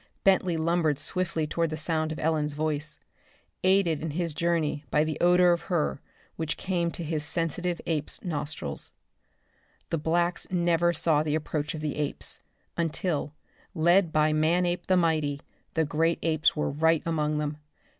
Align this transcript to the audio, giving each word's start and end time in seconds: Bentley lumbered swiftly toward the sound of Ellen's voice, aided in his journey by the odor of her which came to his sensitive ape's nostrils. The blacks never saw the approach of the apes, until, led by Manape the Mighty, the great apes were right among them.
Bentley 0.23 0.57
lumbered 0.57 0.97
swiftly 0.97 1.45
toward 1.45 1.69
the 1.69 1.77
sound 1.77 2.11
of 2.11 2.17
Ellen's 2.17 2.55
voice, 2.55 2.97
aided 3.63 4.01
in 4.01 4.09
his 4.09 4.33
journey 4.33 4.83
by 4.89 5.03
the 5.03 5.15
odor 5.21 5.53
of 5.53 5.61
her 5.69 6.01
which 6.37 6.57
came 6.57 6.89
to 6.89 7.03
his 7.03 7.23
sensitive 7.23 7.79
ape's 7.85 8.19
nostrils. 8.23 8.93
The 9.91 9.99
blacks 9.99 10.47
never 10.49 10.91
saw 10.91 11.21
the 11.21 11.35
approach 11.35 11.75
of 11.75 11.81
the 11.81 11.97
apes, 11.97 12.39
until, 12.75 13.35
led 13.75 14.11
by 14.11 14.33
Manape 14.33 14.87
the 14.87 14.97
Mighty, 14.97 15.39
the 15.75 15.85
great 15.85 16.17
apes 16.23 16.55
were 16.55 16.71
right 16.71 17.03
among 17.05 17.37
them. 17.37 17.57